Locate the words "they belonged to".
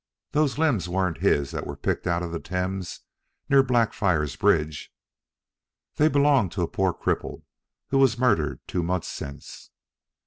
5.97-6.63